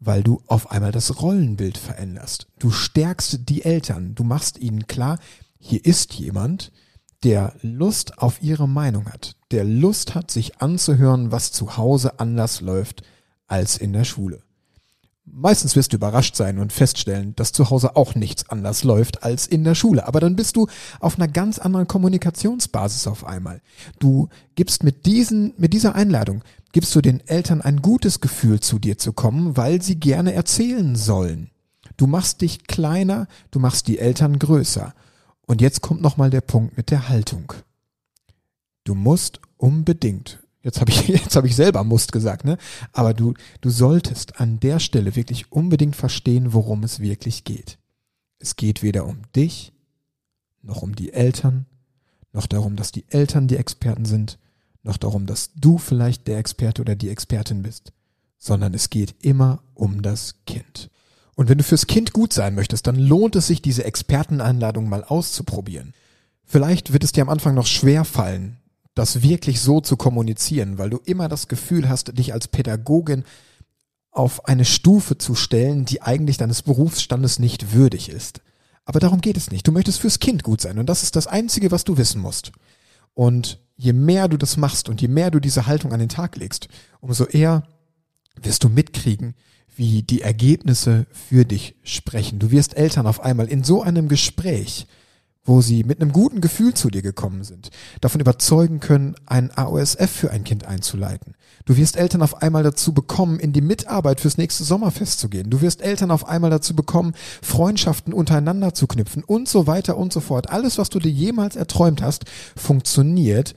weil 0.05 0.23
du 0.23 0.43
auf 0.47 0.71
einmal 0.71 0.91
das 0.91 1.23
Rollenbild 1.23 1.79
veränderst. 1.79 2.49
Du 2.59 2.71
stärkst 2.71 3.49
die 3.49 3.65
Eltern, 3.65 4.15
du 4.15 4.25
machst 4.25 4.59
ihnen 4.59 4.87
klar, 4.87 5.19
hier 5.59 5.85
ist 5.85 6.15
jemand, 6.15 6.73
der 7.23 7.55
Lust 7.63 8.19
auf 8.19 8.43
ihre 8.43 8.69
Meinung 8.69 9.07
hat, 9.07 9.37
der 9.53 9.63
Lust 9.63 10.17
hat, 10.17 10.31
sich 10.31 10.61
anzuhören, 10.61 11.31
was 11.31 11.53
zu 11.53 11.77
Hause 11.77 12.19
anders 12.19 12.61
läuft 12.61 13.03
als 13.47 13.77
in 13.77 13.93
der 13.93 14.05
Schule. 14.05 14.43
Meistens 15.25 15.77
wirst 15.77 15.93
du 15.93 15.97
überrascht 15.97 16.35
sein 16.35 16.59
und 16.59 16.73
feststellen, 16.73 17.35
dass 17.37 17.53
zu 17.53 17.71
Hause 17.71 17.95
auch 17.95 18.15
nichts 18.17 18.49
anders 18.51 18.83
läuft 18.83 19.23
als 19.23 19.47
in 19.47 19.63
der 19.63 19.77
Schule. 19.77 20.07
Aber 20.07 20.19
dann 20.19 20.35
bist 20.35 20.57
du 20.57 20.67
auf 20.99 21.17
einer 21.17 21.29
ganz 21.29 21.59
anderen 21.59 21.87
Kommunikationsbasis 21.87 23.07
auf 23.07 23.25
einmal. 23.25 23.61
Du 24.01 24.29
gibst 24.57 24.83
mit 24.83 25.07
diesen, 25.07 25.55
mit 25.59 25.73
dieser 25.73 25.95
Einladung, 25.95 26.43
gibst 26.73 26.95
du 26.95 27.01
den 27.01 27.27
Eltern 27.29 27.61
ein 27.61 27.83
gutes 27.83 28.21
Gefühl, 28.21 28.61
zu 28.61 28.79
dir 28.81 28.99
zu 28.99 29.13
kommen, 29.13 29.57
weil 29.57 29.81
sie 29.81 29.97
gerne 29.97 30.33
erzählen 30.33 30.97
sollen. 30.97 31.51
Du 31.97 32.07
machst 32.09 32.41
dich 32.41 32.67
kleiner, 32.67 33.29
du 33.53 33.61
machst 33.61 33.87
die 33.87 33.99
Eltern 33.99 34.39
größer. 34.39 34.93
Und 35.47 35.61
jetzt 35.61 35.83
kommt 35.83 36.03
nochmal 36.03 36.31
der 36.31 36.41
Punkt 36.41 36.77
mit 36.77 36.91
der 36.91 37.09
Haltung. 37.09 37.53
Du 38.85 38.95
musst 38.95 39.41
unbedingt, 39.57 40.42
jetzt 40.63 40.81
habe 40.81 40.91
ich, 40.91 41.09
jetzt 41.09 41.37
habe 41.37 41.47
ich 41.47 41.57
selber 41.57 41.85
musst 41.85 42.13
gesagt, 42.13 42.45
ne? 42.45 42.59
Aber 42.93 43.15
du, 43.15 43.35
du 43.61 43.71
solltest 43.71 44.41
an 44.41 44.61
der 44.61 44.79
Stelle 44.79 45.17
wirklich 45.17 45.53
unbedingt 45.53 45.97
verstehen, 45.97 46.53
worum 46.53 46.83
es 46.85 47.01
wirklich 47.01 47.45
geht. 47.45 47.79
Es 48.39 48.57
geht 48.57 48.83
weder 48.83 49.07
um 49.07 49.19
dich, 49.37 49.73
noch 50.63 50.83
um 50.83 50.95
die 50.95 51.13
Eltern, 51.13 51.67
noch 52.33 52.47
darum, 52.47 52.77
dass 52.77 52.93
die 52.93 53.05
Eltern 53.09 53.47
die 53.47 53.57
Experten 53.57 54.05
sind, 54.05 54.39
noch 54.83 54.97
darum, 54.97 55.27
dass 55.27 55.53
du 55.55 55.79
vielleicht 55.79 56.27
der 56.27 56.39
Experte 56.39 56.83
oder 56.83 56.97
die 56.97 57.11
Expertin 57.11 57.63
bist, 57.63 57.93
sondern 58.39 58.75
es 58.75 58.91
geht 58.91 59.15
immer 59.23 59.63
um 59.75 60.03
das 60.03 60.37
Kind. 60.47 60.91
Und 61.35 61.49
wenn 61.49 61.59
du 61.59 61.65
fürs 61.65 61.87
Kind 61.87 62.13
gut 62.13 62.33
sein 62.33 62.55
möchtest, 62.55 62.87
dann 62.87 62.97
lohnt 62.97 63.37
es 63.37 63.47
sich, 63.47 63.63
diese 63.63 63.85
Experteneinladung 63.85 64.89
mal 64.89 65.05
auszuprobieren. 65.05 65.95
Vielleicht 66.45 66.93
wird 66.93 67.05
es 67.05 67.13
dir 67.13 67.23
am 67.23 67.29
Anfang 67.29 67.55
noch 67.55 67.67
schwer 67.67 68.05
fallen, 68.05 68.59
das 68.95 69.23
wirklich 69.23 69.61
so 69.61 69.81
zu 69.81 69.97
kommunizieren, 69.97 70.79
weil 70.79 70.91
du 70.91 70.99
immer 71.05 71.29
das 71.29 71.49
Gefühl 71.49 71.89
hast, 71.89 72.17
dich 72.19 72.33
als 72.33 72.49
Pädagogin 72.49 73.25
auf 74.11 74.45
eine 74.47 74.67
Stufe 74.67 75.17
zu 75.17 75.35
stellen, 75.35 75.87
die 75.87 76.03
eigentlich 76.03 76.37
deines 76.37 76.63
Berufsstandes 76.63 77.39
nicht 77.39 77.73
würdig 77.73 78.11
ist. 78.11 78.43
Aber 78.85 79.01
darum 79.01 79.21
geht 79.21 79.37
es 79.37 79.51
nicht. 79.51 79.67
Du 79.67 79.73
möchtest 79.73 80.01
fürs 80.01 80.19
Kind 80.19 80.43
gut 80.43 80.61
sein 80.61 80.79
und 80.79 80.87
das 80.87 81.03
ist 81.03 81.17
das 81.17 81.27
Einzige, 81.27 81.71
was 81.71 81.85
du 81.85 81.97
wissen 81.97 82.21
musst. 82.21 82.53
Und 83.15 83.61
je 83.77 83.93
mehr 83.93 84.29
du 84.29 84.37
das 84.37 84.57
machst 84.57 84.89
und 84.89 85.01
je 85.01 85.09
mehr 85.09 85.31
du 85.31 85.41
diese 85.41 85.67
Haltung 85.67 85.93
an 85.93 86.01
den 86.01 86.09
Tag 86.09 86.37
legst, 86.37 86.69
umso 87.01 87.25
eher 87.25 87.63
wirst 88.41 88.65
du 88.65 88.69
mitkriegen, 88.69 89.35
wie 89.75 90.03
die 90.03 90.21
Ergebnisse 90.21 91.07
für 91.11 91.45
dich 91.45 91.77
sprechen. 91.83 92.39
Du 92.39 92.51
wirst 92.51 92.77
Eltern 92.77 93.07
auf 93.07 93.21
einmal 93.21 93.47
in 93.47 93.65
so 93.65 93.83
einem 93.83 94.09
Gespräch 94.09 94.87
wo 95.45 95.61
sie 95.61 95.83
mit 95.83 96.01
einem 96.01 96.13
guten 96.13 96.41
Gefühl 96.41 96.75
zu 96.75 96.89
dir 96.89 97.03
gekommen 97.03 97.43
sind, 97.43 97.71
davon 98.01 98.21
überzeugen 98.21 98.79
können, 98.81 99.17
ein 99.27 99.51
AOSF 99.57 100.11
für 100.11 100.31
ein 100.31 100.45
Kind 100.45 100.67
einzuleiten. 100.67 101.35
Du 101.65 101.77
wirst 101.77 101.97
Eltern 101.97 102.23
auf 102.23 102.43
einmal 102.43 102.63
dazu 102.63 102.93
bekommen, 102.93 103.41
in 103.41 103.53
die 103.53 103.61
Mitarbeit 103.61 104.21
fürs 104.21 104.39
nächste 104.39 104.65
Sommerfest 104.65 105.19
zu 105.19 105.29
gehen. 105.29 105.51
Du 105.51 105.61
wirst 105.61 105.83
Eltern 105.83 106.11
auf 106.11 106.29
einmal 106.29 106.51
dazu 106.51 106.77
bekommen, 106.77 107.15
Freundschaften 107.43 108.13
untereinander 108.13 108.75
zu 108.75 108.87
knüpfen 108.87 109.25
und 109.25 109.49
so 109.49 109.67
weiter 109.67 109.97
und 109.97 110.13
so 110.13 110.21
fort. 110.21 110.51
Alles, 110.51 110.79
was 110.79 110.91
du 110.91 110.99
dir 110.99 111.11
jemals 111.11 111.57
erträumt 111.57 112.03
hast, 112.03 112.25
funktioniert 112.57 113.55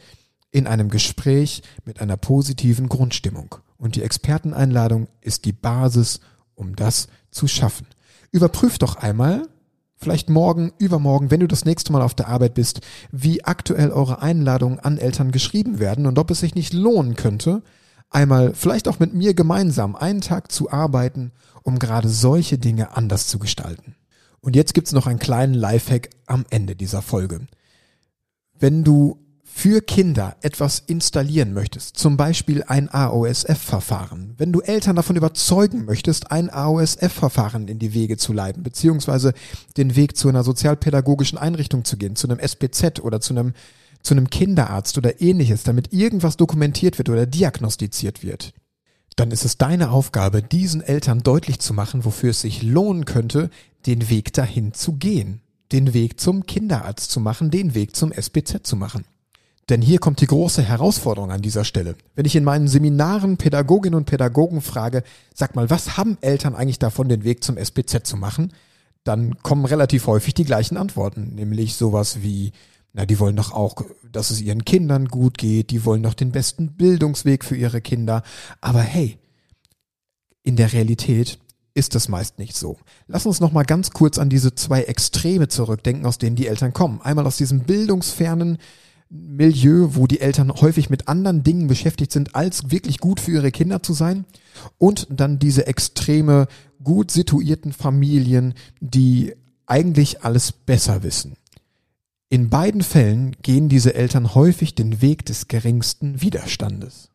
in 0.52 0.68
einem 0.68 0.90
Gespräch 0.90 1.62
mit 1.84 2.02
einer 2.02 2.18
positiven 2.18 2.90
Grundstimmung. 2.90 3.56
Und 3.78 3.96
die 3.96 4.04
Experteneinladung 4.04 5.08
ist 5.22 5.46
die 5.46 5.52
Basis, 5.52 6.20
um 6.56 6.76
das 6.76 7.08
zu 7.30 7.48
schaffen. 7.48 7.88
Überprüf 8.32 8.78
doch 8.78 8.96
einmal, 8.96 9.44
vielleicht 9.98 10.30
morgen, 10.30 10.74
übermorgen, 10.78 11.32
wenn 11.32 11.40
du 11.40 11.48
das 11.48 11.66
nächste 11.66 11.92
Mal 11.92 12.02
auf 12.02 12.14
der 12.14 12.28
Arbeit 12.28 12.54
bist, 12.54 12.82
wie 13.12 13.44
aktuell 13.44 13.92
eure 13.92 14.22
Einladungen 14.22 14.80
an 14.80 14.98
Eltern 14.98 15.32
geschrieben 15.32 15.80
werden 15.80 16.06
und 16.06 16.20
ob 16.20 16.32
es 16.32 16.40
sich 16.40 16.56
nicht 16.56 16.74
lohnen 16.74 17.16
könnte, 17.16 17.64
einmal 18.10 18.54
vielleicht 18.54 18.88
auch 18.88 19.00
mit 19.00 19.14
mir 19.14 19.34
gemeinsam 19.34 19.96
einen 19.96 20.22
Tag 20.22 20.52
zu 20.52 20.72
arbeiten, 20.72 21.32
um 21.64 21.80
gerade 21.80 22.10
solche 22.10 22.58
Dinge 22.58 22.96
anders 22.96 23.28
zu 23.28 23.40
gestalten. 23.40 23.96
Und 24.42 24.56
jetzt 24.56 24.74
gibt's 24.74 24.92
noch 24.92 25.08
einen 25.08 25.20
kleinen 25.20 25.56
Lifehack 25.56 26.10
am 26.28 26.46
Ende 26.50 26.76
dieser 26.76 27.02
Folge. 27.02 27.48
Wenn 28.54 28.84
du 28.84 29.25
für 29.48 29.80
Kinder 29.82 30.36
etwas 30.42 30.84
installieren 30.88 31.54
möchtest, 31.54 31.98
zum 31.98 32.18
Beispiel 32.18 32.64
ein 32.64 32.90
AOSF-Verfahren, 32.90 34.34
wenn 34.38 34.52
du 34.52 34.60
Eltern 34.62 34.96
davon 34.96 35.16
überzeugen 35.16 35.86
möchtest, 35.86 36.32
ein 36.32 36.50
AOSF-Verfahren 36.50 37.68
in 37.68 37.78
die 37.78 37.94
Wege 37.94 38.18
zu 38.18 38.34
leiten, 38.34 38.64
beziehungsweise 38.64 39.34
den 39.78 39.96
Weg 39.96 40.18
zu 40.18 40.28
einer 40.28 40.44
sozialpädagogischen 40.44 41.38
Einrichtung 41.38 41.86
zu 41.86 41.96
gehen, 41.96 42.16
zu 42.16 42.28
einem 42.28 42.40
SPZ 42.40 43.00
oder 43.00 43.22
zu 43.22 43.34
einem, 43.34 43.54
zu 44.02 44.16
einem 44.16 44.32
Kinderarzt 44.32 44.98
oder 44.98 45.22
ähnliches, 45.22 45.64
damit 45.64 45.94
irgendwas 45.94 46.38
dokumentiert 46.38 46.98
wird 46.98 47.10
oder 47.10 47.28
diagnostiziert 47.28 48.24
wird, 48.24 48.52
dann 49.16 49.30
ist 49.30 49.46
es 49.46 49.58
deine 49.58 49.92
Aufgabe, 49.92 50.42
diesen 50.42 50.82
Eltern 50.82 51.22
deutlich 51.22 51.60
zu 51.60 51.74
machen, 51.74 52.04
wofür 52.04 52.32
es 52.32 52.42
sich 52.42 52.64
lohnen 52.64 53.06
könnte, 53.06 53.52
den 53.86 54.10
Weg 54.10 54.34
dahin 54.34 54.74
zu 54.74 54.94
gehen, 54.94 55.42
den 55.72 55.94
Weg 55.94 56.20
zum 56.20 56.46
Kinderarzt 56.48 57.12
zu 57.12 57.20
machen, 57.20 57.52
den 57.52 57.76
Weg 57.76 57.96
zum 57.96 58.12
SPZ 58.12 58.66
zu 58.66 58.76
machen. 58.76 59.06
Denn 59.70 59.82
hier 59.82 60.00
kommt 60.00 60.22
die 60.22 60.28
große 60.28 60.62
Herausforderung 60.62 61.32
an 61.32 61.42
dieser 61.42 61.64
Stelle. 61.64 61.96
Wenn 62.14 62.26
ich 62.26 62.36
in 62.36 62.44
meinen 62.44 62.68
Seminaren 62.68 63.38
Pädagoginnen 63.38 63.98
und 63.98 64.06
Pädagogen 64.06 64.62
frage, 64.62 65.04
sag 65.34 65.56
mal, 65.56 65.70
was 65.70 65.98
haben 65.98 66.18
Eltern 66.22 66.56
eigentlich 66.56 66.80
davon, 66.80 67.10
den 67.10 67.24
Weg 67.24 67.44
zum 67.44 67.58
SPZ 67.58 68.06
zu 68.06 68.16
machen? 68.18 68.54
Dann 69.04 69.38
kommen 69.42 69.66
relativ 69.66 70.08
häufig 70.08 70.34
die 70.36 70.46
gleichen 70.46 70.78
Antworten, 70.78 71.34
nämlich 71.36 71.76
sowas 71.76 72.22
wie, 72.22 72.52
na, 72.94 73.06
die 73.06 73.20
wollen 73.20 73.36
doch 73.36 73.54
auch, 73.54 73.76
dass 74.12 74.30
es 74.30 74.42
ihren 74.42 74.66
Kindern 74.66 75.08
gut 75.08 75.38
geht, 75.38 75.72
die 75.72 75.84
wollen 75.86 76.04
doch 76.04 76.14
den 76.14 76.32
besten 76.32 76.74
Bildungsweg 76.74 77.44
für 77.44 77.56
ihre 77.56 77.82
Kinder. 77.82 78.24
Aber 78.62 78.82
hey, 78.82 79.18
In 80.46 80.56
der 80.56 80.74
Realität 80.74 81.40
ist 81.74 81.96
das 81.96 82.08
meist 82.08 82.38
nicht 82.38 82.56
so. 82.56 82.78
Lass 83.08 83.26
uns 83.26 83.40
noch 83.40 83.52
mal 83.52 83.64
ganz 83.64 83.90
kurz 83.90 84.20
an 84.20 84.30
diese 84.30 84.54
zwei 84.54 84.84
Extreme 84.84 85.48
zurückdenken, 85.48 86.06
aus 86.06 86.20
denen 86.20 86.36
die 86.36 86.46
Eltern 86.46 86.72
kommen. 86.72 87.02
Einmal 87.02 87.26
aus 87.26 87.38
diesem 87.38 87.62
bildungsfernen 87.62 88.60
Milieu, 89.10 89.90
wo 89.92 90.08
die 90.08 90.20
Eltern 90.20 90.52
häufig 90.52 90.90
mit 90.90 91.08
anderen 91.08 91.44
Dingen 91.44 91.68
beschäftigt 91.68 92.12
sind, 92.12 92.36
als 92.36 92.72
wirklich 92.72 93.00
gut 93.00 93.20
für 93.20 93.32
ihre 93.32 93.52
Kinder 93.52 93.84
zu 93.84 93.94
sein. 93.94 94.26
Und 94.78 95.08
dann 95.10 95.40
diese 95.40 95.68
extreme, 95.68 96.48
gut 96.84 97.12
situierten 97.12 97.72
Familien, 97.72 98.54
die 98.80 99.34
eigentlich 99.66 100.24
alles 100.24 100.52
besser 100.52 101.04
wissen. 101.04 101.36
In 102.30 102.50
beiden 102.50 102.82
Fällen 102.82 103.36
gehen 103.44 103.70
diese 103.70 103.94
Eltern 103.94 104.34
häufig 104.34 104.76
den 104.76 105.02
Weg 105.02 105.26
des 105.26 105.48
geringsten 105.48 106.22
Widerstandes. 106.22 107.10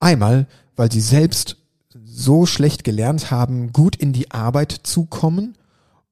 Einmal, 0.00 0.48
weil 0.74 0.90
sie 0.90 1.00
selbst 1.00 1.56
so 2.04 2.46
schlecht 2.46 2.84
gelernt 2.84 3.30
haben, 3.30 3.72
gut 3.72 3.96
in 3.96 4.12
die 4.12 4.30
Arbeit 4.32 4.72
zu 4.82 5.04
kommen 5.04 5.56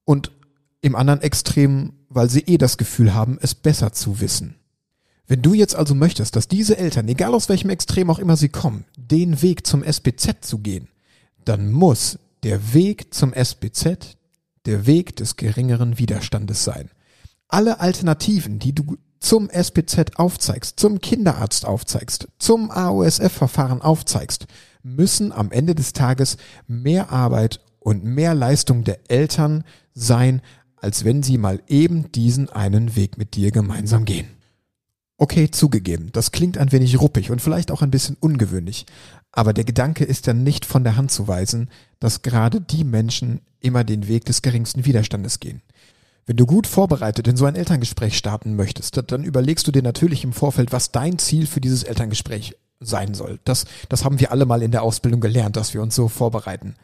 und 0.04 0.30
im 0.80 0.94
anderen 0.94 1.20
Extrem, 1.22 1.92
weil 2.08 2.30
sie 2.30 2.40
eh 2.40 2.56
das 2.56 2.78
Gefühl 2.78 3.14
haben, 3.14 3.38
es 3.40 3.54
besser 3.54 3.92
zu 3.92 4.20
wissen. 4.20 4.59
Wenn 5.30 5.42
du 5.42 5.54
jetzt 5.54 5.76
also 5.76 5.94
möchtest, 5.94 6.34
dass 6.34 6.48
diese 6.48 6.76
Eltern, 6.76 7.06
egal 7.06 7.34
aus 7.34 7.48
welchem 7.48 7.70
Extrem 7.70 8.10
auch 8.10 8.18
immer 8.18 8.36
sie 8.36 8.48
kommen, 8.48 8.84
den 8.96 9.42
Weg 9.42 9.64
zum 9.64 9.84
SPZ 9.84 10.38
zu 10.40 10.58
gehen, 10.58 10.88
dann 11.44 11.70
muss 11.70 12.18
der 12.42 12.74
Weg 12.74 13.14
zum 13.14 13.32
SPZ 13.32 14.16
der 14.66 14.86
Weg 14.86 15.14
des 15.14 15.36
geringeren 15.36 15.98
Widerstandes 15.98 16.64
sein. 16.64 16.90
Alle 17.46 17.78
Alternativen, 17.78 18.58
die 18.58 18.74
du 18.74 18.96
zum 19.20 19.48
SPZ 19.48 20.16
aufzeigst, 20.16 20.80
zum 20.80 21.00
Kinderarzt 21.00 21.64
aufzeigst, 21.64 22.26
zum 22.40 22.72
AOSF-Verfahren 22.72 23.82
aufzeigst, 23.82 24.48
müssen 24.82 25.30
am 25.30 25.52
Ende 25.52 25.76
des 25.76 25.92
Tages 25.92 26.38
mehr 26.66 27.12
Arbeit 27.12 27.60
und 27.78 28.02
mehr 28.02 28.34
Leistung 28.34 28.82
der 28.82 28.98
Eltern 29.08 29.62
sein, 29.94 30.42
als 30.74 31.04
wenn 31.04 31.22
sie 31.22 31.38
mal 31.38 31.62
eben 31.68 32.10
diesen 32.10 32.48
einen 32.48 32.96
Weg 32.96 33.16
mit 33.16 33.36
dir 33.36 33.52
gemeinsam 33.52 34.04
gehen. 34.04 34.39
Okay, 35.22 35.50
zugegeben, 35.50 36.08
das 36.12 36.32
klingt 36.32 36.56
ein 36.56 36.72
wenig 36.72 36.98
ruppig 36.98 37.30
und 37.30 37.42
vielleicht 37.42 37.70
auch 37.70 37.82
ein 37.82 37.90
bisschen 37.90 38.16
ungewöhnlich, 38.20 38.86
aber 39.32 39.52
der 39.52 39.64
Gedanke 39.64 40.02
ist 40.02 40.26
dann 40.26 40.42
nicht 40.42 40.64
von 40.64 40.82
der 40.82 40.96
Hand 40.96 41.10
zu 41.10 41.28
weisen, 41.28 41.68
dass 41.98 42.22
gerade 42.22 42.62
die 42.62 42.84
Menschen 42.84 43.42
immer 43.60 43.84
den 43.84 44.08
Weg 44.08 44.24
des 44.24 44.40
geringsten 44.40 44.86
Widerstandes 44.86 45.38
gehen. 45.38 45.60
Wenn 46.24 46.38
du 46.38 46.46
gut 46.46 46.66
vorbereitet 46.66 47.28
in 47.28 47.36
so 47.36 47.44
ein 47.44 47.54
Elterngespräch 47.54 48.16
starten 48.16 48.56
möchtest, 48.56 48.98
dann 49.12 49.22
überlegst 49.22 49.66
du 49.66 49.72
dir 49.72 49.82
natürlich 49.82 50.24
im 50.24 50.32
Vorfeld, 50.32 50.72
was 50.72 50.90
dein 50.90 51.18
Ziel 51.18 51.46
für 51.46 51.60
dieses 51.60 51.82
Elterngespräch 51.82 52.56
sein 52.80 53.12
soll. 53.12 53.40
Das, 53.44 53.66
das 53.90 54.06
haben 54.06 54.20
wir 54.20 54.32
alle 54.32 54.46
mal 54.46 54.62
in 54.62 54.70
der 54.70 54.82
Ausbildung 54.82 55.20
gelernt, 55.20 55.54
dass 55.56 55.74
wir 55.74 55.82
uns 55.82 55.94
so 55.94 56.08
vorbereiten. 56.08 56.76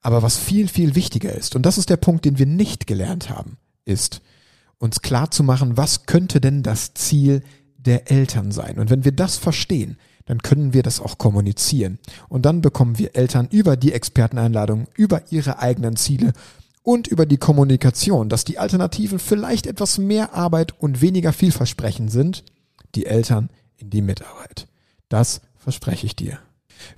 Aber 0.00 0.22
was 0.22 0.38
viel, 0.38 0.68
viel 0.68 0.94
wichtiger 0.94 1.34
ist, 1.34 1.56
und 1.56 1.66
das 1.66 1.76
ist 1.76 1.90
der 1.90 1.96
Punkt, 1.96 2.24
den 2.24 2.38
wir 2.38 2.46
nicht 2.46 2.86
gelernt 2.86 3.30
haben, 3.30 3.56
ist, 3.84 4.20
uns 4.78 5.02
klar 5.02 5.32
zu 5.32 5.42
machen, 5.42 5.76
was 5.76 6.06
könnte 6.06 6.40
denn 6.40 6.62
das 6.62 6.94
Ziel 6.94 7.42
der 7.86 8.10
Eltern 8.10 8.52
sein. 8.52 8.78
Und 8.78 8.90
wenn 8.90 9.04
wir 9.04 9.12
das 9.12 9.36
verstehen, 9.36 9.96
dann 10.26 10.42
können 10.42 10.72
wir 10.72 10.82
das 10.82 11.00
auch 11.00 11.18
kommunizieren. 11.18 11.98
Und 12.28 12.46
dann 12.46 12.60
bekommen 12.60 12.98
wir 12.98 13.16
Eltern 13.16 13.48
über 13.50 13.76
die 13.76 13.92
Experteneinladung, 13.92 14.86
über 14.94 15.22
ihre 15.30 15.58
eigenen 15.58 15.96
Ziele 15.96 16.32
und 16.82 17.08
über 17.08 17.26
die 17.26 17.38
Kommunikation, 17.38 18.28
dass 18.28 18.44
die 18.44 18.58
Alternativen 18.58 19.18
vielleicht 19.18 19.66
etwas 19.66 19.98
mehr 19.98 20.34
Arbeit 20.34 20.78
und 20.78 21.00
weniger 21.00 21.32
vielversprechend 21.32 22.10
sind, 22.10 22.44
die 22.94 23.06
Eltern 23.06 23.50
in 23.76 23.90
die 23.90 24.02
Mitarbeit. 24.02 24.66
Das 25.08 25.40
verspreche 25.56 26.06
ich 26.06 26.16
dir. 26.16 26.38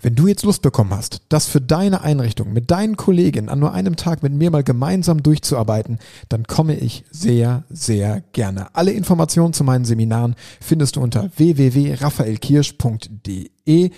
Wenn 0.00 0.14
du 0.14 0.26
jetzt 0.26 0.44
Lust 0.44 0.62
bekommen 0.62 0.92
hast, 0.92 1.20
das 1.28 1.46
für 1.46 1.60
deine 1.60 2.00
Einrichtung 2.02 2.52
mit 2.52 2.70
deinen 2.70 2.96
Kolleginnen 2.96 3.48
an 3.48 3.58
nur 3.58 3.72
einem 3.72 3.96
Tag 3.96 4.22
mit 4.22 4.32
mir 4.32 4.50
mal 4.50 4.62
gemeinsam 4.62 5.22
durchzuarbeiten, 5.22 5.98
dann 6.28 6.44
komme 6.44 6.76
ich 6.76 7.04
sehr, 7.10 7.64
sehr 7.70 8.22
gerne. 8.32 8.74
Alle 8.74 8.92
Informationen 8.92 9.52
zu 9.52 9.64
meinen 9.64 9.84
Seminaren 9.84 10.36
findest 10.60 10.96
du 10.96 11.00
unter 11.00 11.30
www.raphaelkirsch.de 11.36 13.90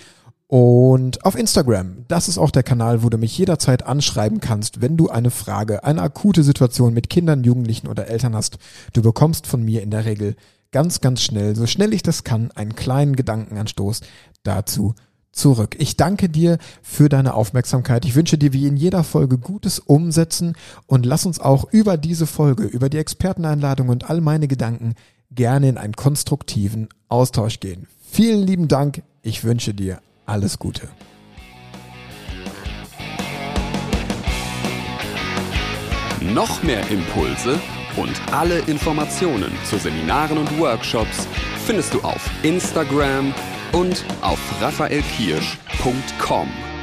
und 0.47 1.25
auf 1.25 1.35
Instagram. 1.35 2.05
Das 2.07 2.27
ist 2.27 2.37
auch 2.37 2.51
der 2.51 2.63
Kanal, 2.63 3.03
wo 3.03 3.09
du 3.09 3.17
mich 3.17 3.37
jederzeit 3.37 3.83
anschreiben 3.83 4.39
kannst, 4.39 4.81
wenn 4.81 4.95
du 4.95 5.09
eine 5.09 5.31
Frage, 5.31 5.83
eine 5.83 6.01
akute 6.01 6.43
Situation 6.43 6.93
mit 6.93 7.09
Kindern, 7.09 7.43
Jugendlichen 7.43 7.87
oder 7.87 8.07
Eltern 8.07 8.35
hast. 8.35 8.57
Du 8.93 9.01
bekommst 9.01 9.47
von 9.47 9.63
mir 9.63 9.81
in 9.81 9.91
der 9.91 10.05
Regel 10.05 10.35
ganz, 10.71 11.01
ganz 11.01 11.21
schnell, 11.21 11.55
so 11.55 11.67
schnell 11.67 11.93
ich 11.93 12.03
das 12.03 12.23
kann, 12.23 12.51
einen 12.51 12.75
kleinen 12.75 13.15
Gedankenanstoß 13.15 14.01
dazu, 14.43 14.93
zurück. 15.35 15.75
Ich 15.77 15.97
danke 15.97 16.29
dir 16.29 16.57
für 16.81 17.09
deine 17.09 17.33
Aufmerksamkeit. 17.35 18.05
Ich 18.05 18.15
wünsche 18.15 18.37
dir 18.37 18.53
wie 18.53 18.67
in 18.67 18.77
jeder 18.77 19.03
Folge 19.03 19.37
gutes 19.37 19.79
Umsetzen 19.79 20.53
und 20.87 21.05
lass 21.05 21.25
uns 21.25 21.39
auch 21.39 21.71
über 21.71 21.97
diese 21.97 22.25
Folge, 22.25 22.63
über 22.63 22.89
die 22.89 22.97
Experteneinladung 22.97 23.89
und 23.89 24.09
all 24.09 24.21
meine 24.21 24.47
Gedanken 24.47 24.95
gerne 25.31 25.69
in 25.69 25.77
einen 25.77 25.95
konstruktiven 25.95 26.89
Austausch 27.09 27.59
gehen. 27.59 27.87
Vielen 28.09 28.47
lieben 28.47 28.67
Dank. 28.67 29.03
Ich 29.21 29.43
wünsche 29.43 29.73
dir 29.73 29.99
alles 30.25 30.57
Gute. 30.57 30.87
Noch 36.33 36.63
mehr 36.63 36.89
Impulse 36.89 37.59
und 37.97 38.13
alle 38.31 38.59
Informationen 38.59 39.51
zu 39.69 39.77
Seminaren 39.77 40.37
und 40.37 40.59
Workshops 40.59 41.27
findest 41.65 41.93
du 41.93 42.01
auf 42.01 42.29
Instagram, 42.43 43.33
und 43.75 44.05
auf 44.21 44.39
raphaelkirsch.com. 44.61 46.74